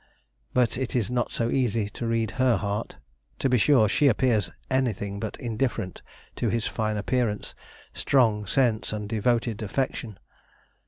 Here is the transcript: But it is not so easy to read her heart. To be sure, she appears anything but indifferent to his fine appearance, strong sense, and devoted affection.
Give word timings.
But 0.55 0.79
it 0.79 0.95
is 0.95 1.11
not 1.11 1.31
so 1.31 1.51
easy 1.51 1.87
to 1.89 2.07
read 2.07 2.31
her 2.41 2.57
heart. 2.57 2.97
To 3.37 3.47
be 3.47 3.59
sure, 3.59 3.87
she 3.87 4.07
appears 4.07 4.49
anything 4.67 5.19
but 5.19 5.37
indifferent 5.39 6.01
to 6.37 6.49
his 6.49 6.65
fine 6.65 6.97
appearance, 6.97 7.53
strong 7.93 8.47
sense, 8.47 8.91
and 8.93 9.07
devoted 9.07 9.61
affection. 9.61 10.17